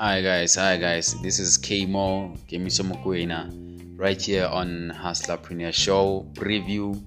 [0.00, 1.20] Hi guys, hi guys.
[1.22, 3.50] This is Kmo Kemiso Mokwena
[3.98, 7.02] right here on Hustlerpreneur Show preview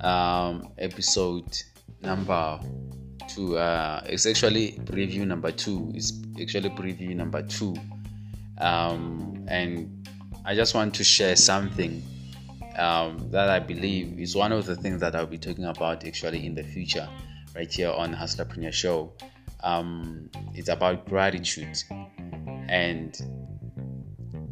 [0.00, 1.54] um, episode
[2.00, 2.58] number
[3.28, 3.58] two.
[3.58, 5.92] Uh, it's actually preview number two.
[5.94, 7.76] It's actually preview number two,
[8.56, 10.08] um, and
[10.46, 12.02] I just want to share something
[12.78, 16.46] um, that I believe is one of the things that I'll be talking about actually
[16.46, 17.06] in the future,
[17.54, 19.12] right here on Hustlerpreneur Show.
[19.64, 21.82] Um, it's about gratitude,
[22.68, 23.18] and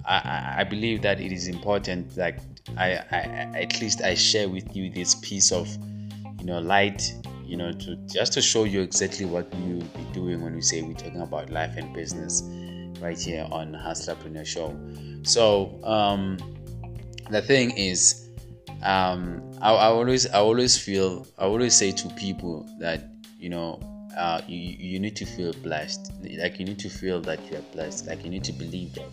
[0.06, 2.40] I, I, believe that it is important that
[2.76, 5.68] I, I, at least I share with you this piece of
[6.38, 7.12] you know light
[7.44, 10.82] you know to just to show you exactly what you'll be doing when we say
[10.82, 12.42] we're talking about life and business
[13.00, 14.78] right here on Hustlerpreneur Show.
[15.24, 16.38] So um,
[17.30, 18.28] the thing is,
[18.82, 23.04] um, I, I always I always feel I always say to people that
[23.38, 23.80] you know
[24.16, 26.12] uh, you, you need to feel blessed.
[26.22, 28.06] Like you need to feel that you are blessed.
[28.06, 29.10] Like you need to believe that.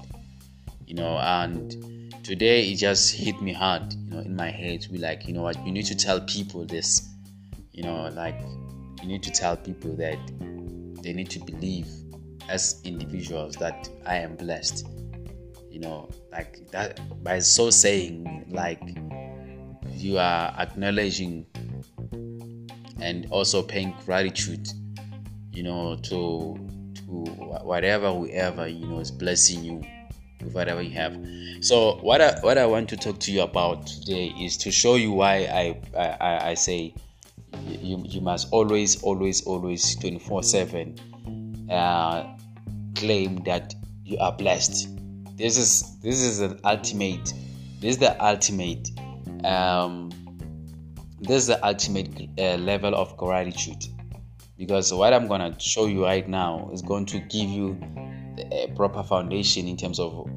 [0.86, 4.88] You know, and today it just hit me hard, you know, in my head.
[4.92, 7.08] We like, you know what, you need to tell people this.
[7.72, 8.40] You know, like
[9.02, 10.18] you need to tell people that
[11.02, 11.88] they need to believe
[12.50, 14.88] as individuals that I am blessed.
[15.70, 18.82] You know, like that by so saying, like
[19.92, 21.46] you are acknowledging
[23.02, 24.68] and also paying gratitude
[25.52, 26.58] you know, to
[26.96, 27.12] to
[27.64, 29.82] whatever whoever you know is blessing you
[30.44, 31.18] with whatever you have.
[31.62, 34.96] So what I what I want to talk to you about today is to show
[34.96, 36.94] you why I I, I say
[37.68, 42.36] you you must always always always 24 seven uh,
[42.96, 44.90] claim that you are blessed.
[45.38, 47.34] This is this is an ultimate.
[47.80, 48.90] This is the ultimate.
[49.44, 50.10] Um,
[51.22, 53.86] this is the ultimate uh, level of gratitude
[54.60, 57.82] because what I'm going to show you right now is going to give you
[58.52, 60.30] a proper foundation in terms of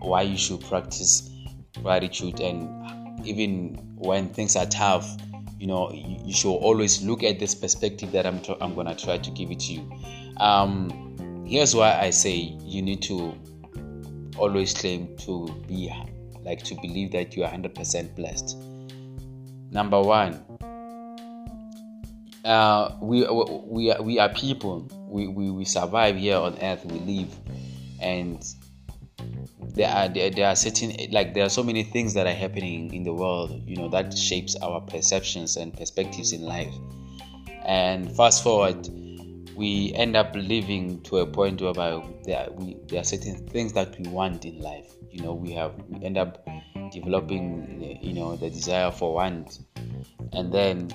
[0.00, 1.28] why you should practice
[1.82, 2.40] gratitude.
[2.40, 5.18] And even when things are tough
[5.58, 9.30] you know you, should always look at this perspective that i'm, I'm to try to
[9.30, 9.90] give it to you.
[10.36, 13.34] Um, here's why i say you need to
[14.36, 15.90] always claim to be
[16.44, 18.56] like to believe that you are 100% blessed.
[19.72, 20.55] Number one
[22.46, 24.88] uh, we we are, we are people.
[25.08, 26.84] We, we we survive here on earth.
[26.84, 27.34] We live,
[28.00, 28.44] and
[29.74, 32.94] there are there, there are certain like there are so many things that are happening
[32.94, 33.62] in the world.
[33.66, 36.74] You know that shapes our perceptions and perspectives in life.
[37.64, 38.88] And fast forward,
[39.56, 43.98] we end up living to a point whereby there we there are certain things that
[43.98, 44.92] we want in life.
[45.10, 46.46] You know we have we end up
[46.92, 49.58] developing you know the desire for want,
[50.32, 50.90] and then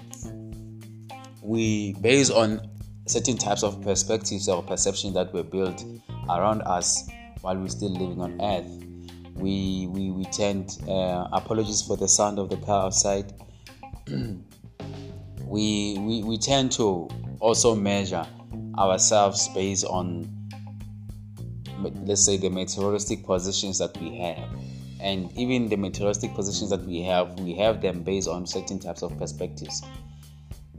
[1.41, 2.61] we based on
[3.07, 5.83] certain types of perspectives or perceptions that were built
[6.29, 7.09] around us
[7.41, 8.81] while we're still living on earth
[9.41, 13.33] we we, we tend uh, apologies for the sound of the car outside.
[15.47, 17.09] We, we we tend to
[17.41, 18.25] also measure
[18.77, 20.29] ourselves based on
[22.05, 24.47] let's say the materialistic positions that we have.
[25.01, 29.01] And even the materialistic positions that we have we have them based on certain types
[29.01, 29.81] of perspectives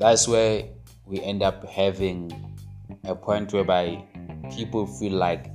[0.03, 0.65] that's where
[1.07, 2.29] we end up having
[3.05, 4.05] a point whereby
[4.51, 5.47] people feel like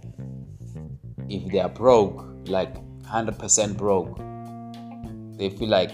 [1.27, 4.15] if they are broke, like 100% broke,
[5.37, 5.91] they feel like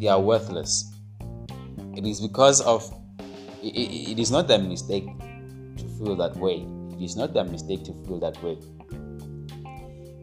[0.00, 0.92] they are worthless.
[1.94, 2.82] It is because of,
[3.62, 5.06] it, it, it is not their mistake
[5.76, 6.66] to feel that way.
[6.98, 8.58] It is not their mistake to feel that way.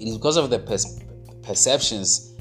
[0.02, 1.00] It is because of the pers-
[1.42, 2.36] perceptions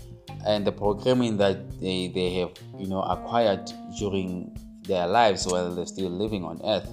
[0.45, 2.51] and the programming that they, they have,
[2.81, 6.89] you know, acquired during their lives while they're still living on earth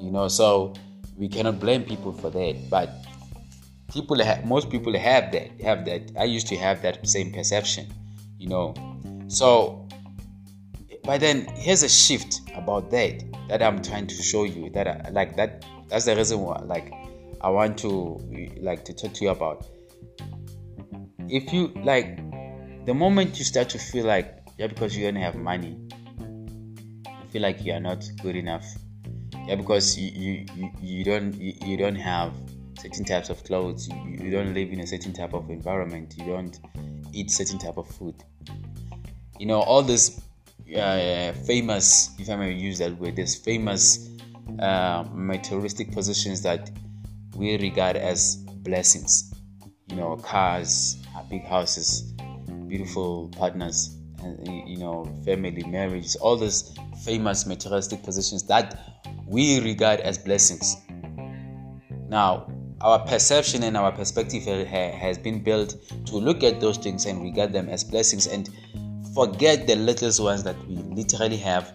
[0.00, 0.28] you know?
[0.28, 0.74] So
[1.16, 2.90] we cannot blame people for that but
[3.92, 7.86] people have, most people have that have that i used to have that same perception
[8.38, 8.74] you know?
[9.28, 9.88] So
[11.04, 15.10] but then here's a shift about that that i'm trying to show you that I,
[15.10, 16.92] like that that's the reason why like
[17.40, 18.20] i want to
[18.60, 19.66] like to talk to you about.
[21.28, 22.16] If you like
[22.86, 25.78] the moment you start to feel like yeah because you don't have money
[27.32, 28.66] feel like you are not good enough.
[29.46, 32.32] Yeah because you you, you, don't you, you, don't have
[32.78, 33.88] certain types of clothes.
[33.88, 36.14] You, you don't live in a certain type of environment.
[36.18, 36.60] You don't
[37.12, 38.14] eat certain type of food.
[39.38, 40.20] You know all this
[40.76, 44.08] uh, famous if i may use that word this famous
[44.58, 46.70] uh, materialistic positions that
[47.34, 49.32] we regard as blessings.
[49.88, 50.98] You know cars
[51.30, 52.12] big houses
[52.68, 53.96] beautiful partners
[54.68, 56.74] you know family marriage all these
[57.04, 58.78] famous materialistic positions that
[59.26, 60.76] we regard as blessings.
[62.08, 65.76] Now our perception and our perspective has been built
[66.06, 68.50] to look at those things and regard them as blessings and
[69.14, 71.72] forget the littlest ones that we literally have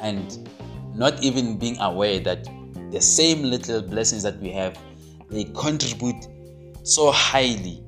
[0.00, 0.48] and
[0.94, 2.48] not even being aware that
[2.90, 4.78] the same little blessings that we have
[5.30, 6.26] they contribute
[6.84, 7.84] so highly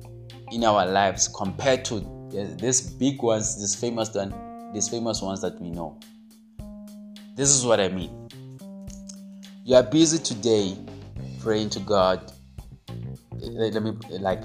[0.51, 4.33] in our lives compared to these big ones these famous one
[4.73, 5.97] these famous ones that we know.
[7.35, 8.29] This is what i mean.
[9.63, 10.77] You are busy today
[11.39, 12.31] praying to god.
[13.39, 14.43] Let me like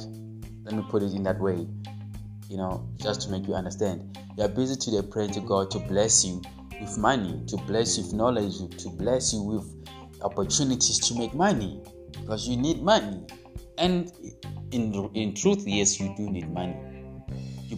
[0.65, 1.67] let me put it in that way
[2.49, 4.17] you know just to make you understand.
[4.37, 6.41] You are busy today praying to god to bless you
[6.81, 9.65] with money to bless you with knowledge to bless you with
[10.23, 11.81] opportunities to make money
[12.13, 13.25] because you need money.
[13.79, 14.13] And
[14.71, 16.77] in in truth yes you do need money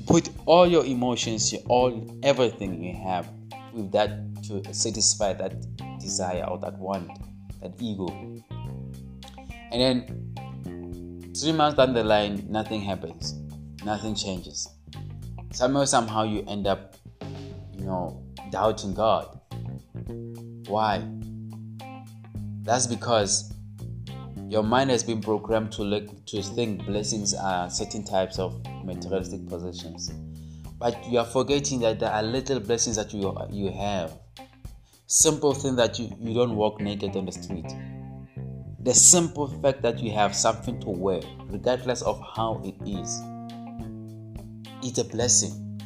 [0.07, 3.29] put all your emotions all everything you have
[3.73, 4.11] with that
[4.45, 5.55] to satisfy that
[5.99, 7.11] desire or that want
[7.63, 8.09] that ego.
[9.73, 13.35] And then three months down the line nothing happens.
[13.85, 14.69] Nothing changes.
[15.53, 16.97] Somehow somehow you end up
[17.77, 19.41] you know doubting god.
[20.67, 21.03] Why?
[22.63, 23.54] That's because
[24.49, 29.49] your mind has been programmed to look to think blessings are certain types of materialistic
[29.49, 30.13] possessions.
[30.79, 34.13] But you are forgetting that there are little blessings that you you have.
[35.07, 37.67] Simple thing that you, you don't walk naked on the street.
[38.81, 43.23] The simple fact that you have something to wear, regardless of how it is,
[44.83, 45.81] it's a blessing.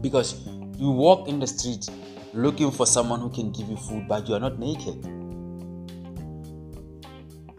[0.00, 1.88] Because you walk in the street
[2.32, 5.04] looking for someone who can give you food, but you are not naked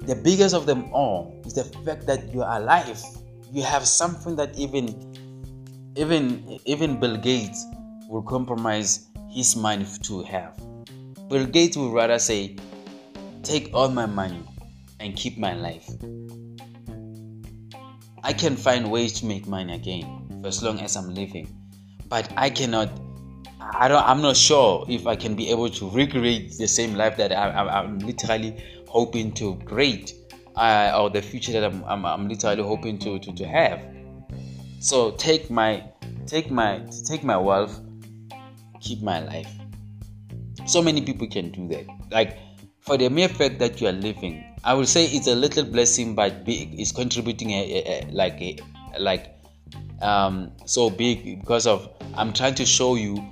[0.09, 2.99] the biggest of them all is the fact that you are alive.
[3.53, 4.89] You have something that even
[5.95, 7.63] even even Bill Gates
[8.09, 10.57] will compromise his money to have.
[11.29, 12.55] Bill Gates would rather say,
[13.43, 14.41] Take all my money
[14.99, 15.87] and keep my life.
[18.23, 21.47] I can find ways to make money again for as long as I'm living.
[22.07, 22.89] But I cannot
[23.61, 27.15] I don't I'm not sure if I can be able to recreate the same life
[27.17, 28.57] that I, I, I'm literally
[28.89, 30.13] hoping to create
[30.55, 33.81] uh, or the future that I'm, I'm, I'm literally hoping to, to, to have.
[34.79, 35.83] So take my
[36.25, 37.79] take my take my wealth,
[38.81, 39.49] keep my life.
[40.65, 41.85] So many people can do that.
[42.11, 42.37] Like
[42.79, 46.15] for the mere fact that you are living, I will say it's a little blessing,
[46.15, 48.57] but big it's contributing a, a, a, like a,
[48.97, 49.35] like
[50.01, 53.31] um, so big because of I'm trying to show you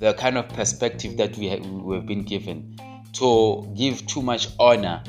[0.00, 2.78] the kind of perspective that we have, we've been given
[3.18, 5.02] to give too much honor,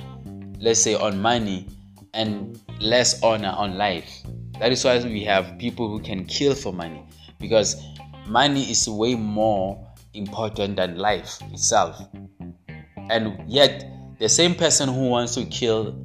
[0.60, 1.68] let's say, on money
[2.14, 4.24] and less honor on life.
[4.60, 7.04] That is why we have people who can kill for money
[7.40, 7.82] because
[8.28, 12.02] money is way more important than life itself.
[13.10, 13.86] And yet,
[14.20, 15.96] the same person who wants to kill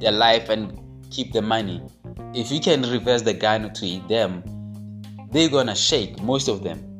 [0.00, 0.78] their life and
[1.10, 1.80] keep the money,
[2.34, 4.42] if you can reverse the gun to them,
[5.30, 6.90] they're gonna shake, most of them.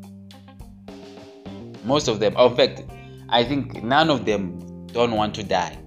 [1.84, 2.36] Most of them.
[2.36, 2.82] In fact,
[3.28, 5.78] I think none of them don't want to die,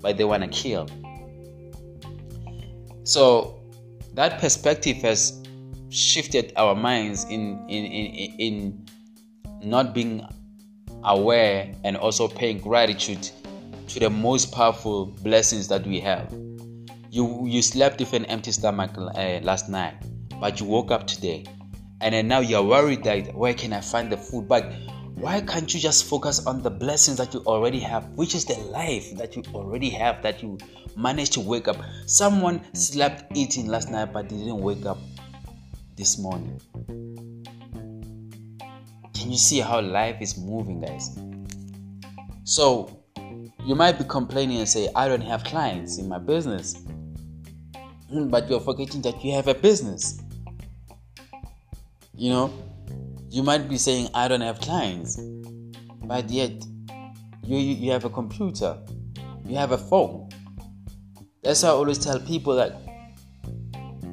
[0.00, 0.88] but they want to kill.
[3.04, 3.60] So
[4.14, 5.42] that perspective has
[5.90, 8.86] shifted our minds in in, in, in
[9.62, 10.26] not being
[11.04, 13.28] aware and also paying gratitude
[13.88, 16.32] to the most powerful blessings that we have.
[17.10, 19.94] You you slept with an empty stomach uh, last night,
[20.40, 21.44] but you woke up today,
[22.00, 24.48] and then now you're worried that where can I find the food?
[24.48, 24.72] But
[25.14, 28.58] why can't you just focus on the blessings that you already have, which is the
[28.70, 30.58] life that you already have, that you
[30.96, 31.76] managed to wake up?
[32.06, 34.98] Someone slept eating last night but they didn't wake up
[35.96, 36.60] this morning.
[39.14, 41.16] Can you see how life is moving, guys?
[42.42, 43.04] So,
[43.64, 46.74] you might be complaining and say, I don't have clients in my business.
[48.10, 50.20] Hmm, but you're forgetting that you have a business.
[52.16, 52.52] You know,
[53.34, 55.16] you might be saying, I don't have clients,
[56.04, 56.52] but yet
[57.42, 58.78] you, you, have a computer,
[59.44, 60.28] you have a phone.
[61.42, 62.80] That's why I always tell people that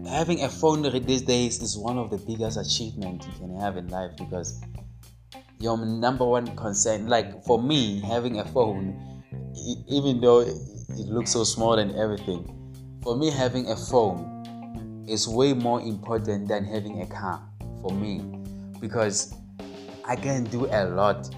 [0.10, 3.90] having a phone these days is one of the biggest achievements you can have in
[3.90, 4.60] life because
[5.60, 9.24] your number one concern, like for me, having a phone,
[9.88, 12.44] even though it looks so small and everything,
[13.04, 17.48] for me, having a phone is way more important than having a car
[17.84, 18.41] for me
[18.82, 19.34] because
[20.04, 21.30] I can do a lot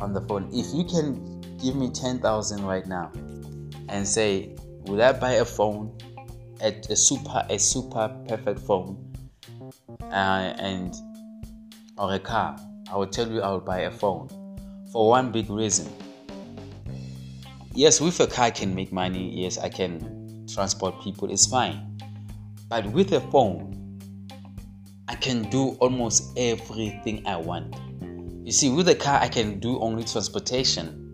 [0.00, 0.48] on the phone.
[0.52, 3.12] If you can give me 10,000 right now
[3.88, 4.56] and say,
[4.86, 5.96] would I buy a phone,
[6.60, 9.14] a, a super, a super perfect phone,
[10.02, 10.94] uh, and
[11.96, 12.58] or a car?
[12.90, 14.28] I will tell you I will buy a phone
[14.90, 15.90] for one big reason.
[17.72, 19.42] Yes, with a car I can make money.
[19.42, 21.98] Yes, I can transport people It's fine.
[22.68, 23.83] But with a phone,
[25.08, 27.74] I can do almost everything I want.
[28.44, 31.12] You see, with a car, I can do only transportation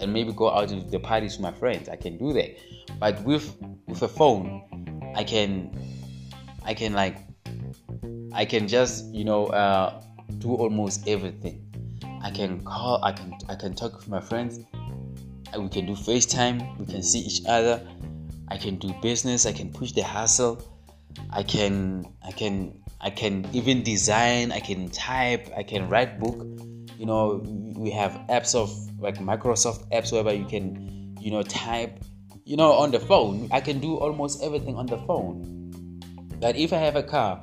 [0.00, 1.88] and maybe go out to the parties with my friends.
[1.88, 2.56] I can do that.
[2.98, 5.70] But with with a phone, I can
[6.64, 7.18] I can like
[8.32, 10.02] I can just you know uh,
[10.38, 11.60] do almost everything.
[12.22, 13.02] I can call.
[13.02, 14.60] I can I can talk with my friends.
[15.56, 16.78] We can do FaceTime.
[16.78, 17.86] We can see each other.
[18.48, 19.46] I can do business.
[19.46, 20.62] I can push the hustle.
[21.30, 24.52] I can I can I can even design.
[24.52, 25.50] I can type.
[25.56, 26.46] I can write book.
[26.98, 27.42] You know,
[27.76, 28.70] we have apps of
[29.00, 32.04] like Microsoft apps whereby you can you know type.
[32.44, 36.00] You know, on the phone, I can do almost everything on the phone.
[36.40, 37.42] But if I have a car,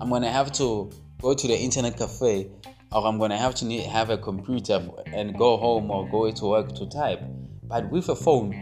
[0.00, 0.90] I'm gonna have to
[1.20, 2.50] go to the internet cafe
[2.92, 6.46] or I'm gonna have to need, have a computer and go home or go to
[6.46, 7.20] work to type.
[7.64, 8.54] But with a phone,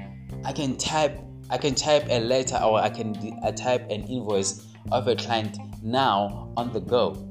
[0.44, 1.20] I can type.
[1.48, 5.58] I can type a letter or I can I type an invoice of a client
[5.82, 7.22] now on the go.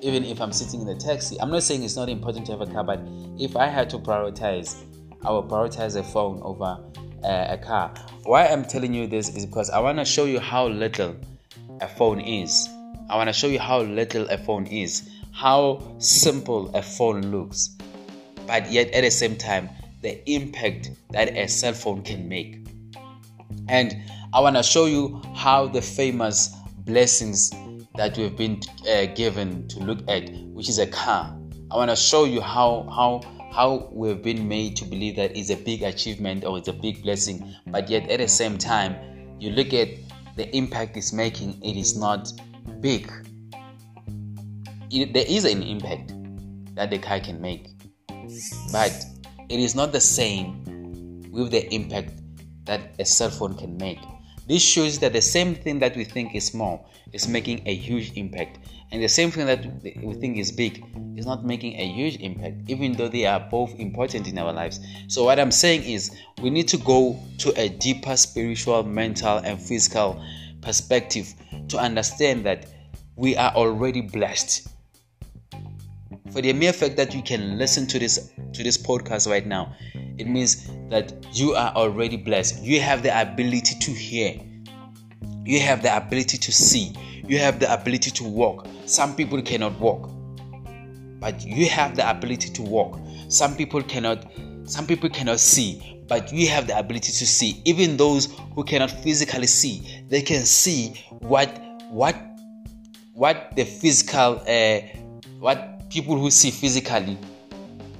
[0.00, 2.60] Even if I'm sitting in the taxi, I'm not saying it's not important to have
[2.60, 3.00] a car, but
[3.38, 4.76] if I had to prioritize,
[5.24, 6.78] I will prioritize a phone over
[7.24, 7.92] a, a car.
[8.24, 11.16] Why I'm telling you this is because I want to show you how little
[11.80, 12.68] a phone is.
[13.10, 17.76] I want to show you how little a phone is how simple a phone looks,
[18.44, 19.68] but yet at the same time,
[20.02, 22.66] the impact that a cell phone can make.
[23.68, 23.96] And
[24.32, 27.50] I want to show you how the famous blessings
[27.96, 31.36] that we've been uh, given to look at, which is a car.
[31.70, 35.50] I want to show you how how how we've been made to believe that it's
[35.50, 38.96] a big achievement or it's a big blessing, but yet at the same time,
[39.40, 39.88] you look at
[40.36, 42.30] the impact it's making, it is not
[42.80, 43.10] big
[44.90, 46.12] it, there is an impact
[46.74, 47.68] that the car can make,
[48.72, 48.92] but
[49.48, 52.12] it is not the same with the impact
[52.64, 53.98] that a cell phone can make.
[54.48, 58.12] This shows that the same thing that we think is small is making a huge
[58.16, 58.58] impact,
[58.90, 59.62] and the same thing that
[60.02, 60.82] we think is big
[61.16, 64.80] is not making a huge impact, even though they are both important in our lives.
[65.08, 69.60] So, what I'm saying is, we need to go to a deeper spiritual, mental, and
[69.60, 70.22] physical
[70.62, 71.34] perspective
[71.68, 72.66] to understand that
[73.16, 74.68] we are already blessed
[76.30, 79.74] for the mere fact that you can listen to this to this podcast right now
[80.18, 82.62] it means that you are already blessed.
[82.62, 84.40] You have the ability to hear.
[85.44, 86.92] You have the ability to see.
[87.26, 88.66] You have the ability to walk.
[88.86, 90.10] Some people cannot walk
[91.20, 92.98] but you have the ability to walk.
[93.28, 94.24] Some people cannot
[94.64, 97.60] some people cannot see but you have the ability to see.
[97.64, 101.60] Even those who cannot physically see they can see what
[101.90, 102.16] what
[103.14, 104.80] what the physical uh,
[105.40, 107.18] what people who see physically,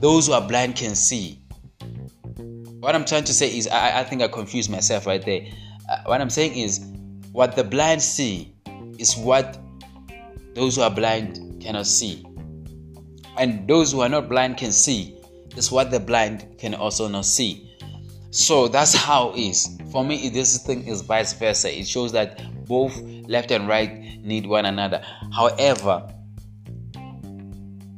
[0.00, 1.37] those who are blind can see.
[2.80, 5.46] What I'm trying to say is, I, I think I confused myself right there.
[5.88, 6.86] Uh, what I'm saying is,
[7.32, 8.54] what the blind see
[8.98, 9.58] is what
[10.54, 12.24] those who are blind cannot see.
[13.36, 15.16] And those who are not blind can see
[15.56, 17.76] is what the blind can also not see.
[18.30, 19.78] So that's how it is.
[19.90, 21.76] For me, this thing is vice versa.
[21.76, 25.02] It shows that both left and right need one another.
[25.32, 26.12] However,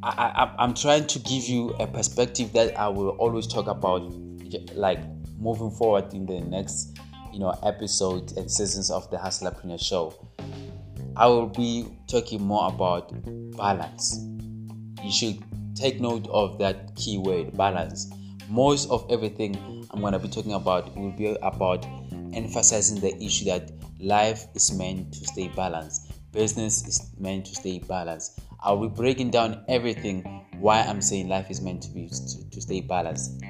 [0.03, 4.11] I, I, am trying to give you a perspective that I will always talk about,
[4.75, 5.01] like
[5.39, 6.99] moving forward in the next,
[7.33, 10.15] you know, episodes and eh, seasons of the Hustlerpreneur Show.
[11.17, 13.13] I will be talking more about
[13.57, 14.19] balance.
[15.03, 15.43] You should
[15.75, 18.11] take note of that keyword, balance.
[18.49, 19.57] Most of everything
[19.91, 21.87] I'm going to be talking about will be about
[22.33, 27.79] emphasizing the issue that life is meant to stay balanced, business is meant to stay
[27.81, 30.23] balanced I'll be breaking down everything
[30.59, 33.43] why I'm saying life is meant to be to, to stay balanced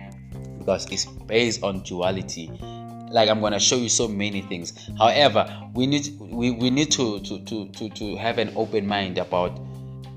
[0.60, 2.48] because it's based on duality.
[3.10, 4.88] Like i'm going to show you so many things.
[4.96, 9.18] However we need we, we need to, to to to to have an open mind
[9.18, 9.58] about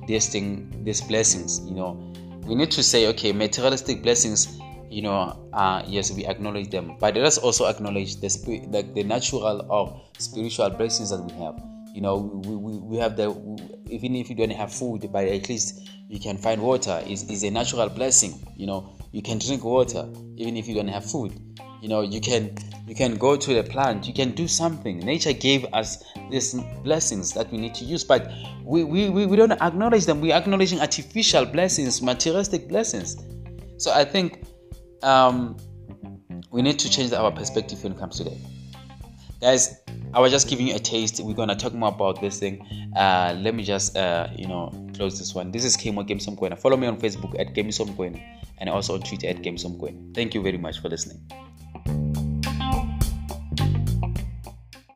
[0.07, 1.97] this thing these blessings you know.
[2.45, 4.59] We need to say okay materialistic blessings
[4.89, 6.97] you know uh yes we acknowledge them.
[6.99, 11.31] But let us also acknowledge the spirit like the natural or spiritual blessings that we
[11.43, 11.59] have.
[11.95, 13.29] You know we, we, we have the
[13.87, 17.43] even if you don't have food but at least you can find water is is
[17.43, 21.31] a natural blessing you know you can drink water even if you don't have food.
[21.81, 22.55] You know you can
[22.87, 24.99] you can go to the plant you can do something.
[24.99, 26.53] Nature gave us these
[26.83, 28.29] blessings that we need to use but
[28.63, 30.19] we we, we, don't acknowledge them.
[30.19, 33.15] We're acknowledging artificial blessings materialistic blessings.
[33.77, 34.43] So i think
[35.03, 35.57] um,
[36.51, 38.37] we need to change our perspective when it comes to that
[39.43, 39.83] guys
[40.13, 41.19] i was just giving you a taste.
[41.19, 42.55] We're gonna talk more about this thing.
[42.95, 45.51] Uh, let me just uh, you know close this one.
[45.51, 48.21] This is Kimo Kemiso Mokwena follow me on facebook at Kemiso Mokwena
[48.59, 51.19] and also on twitter at Kemiso Mokwena thank you very much for listening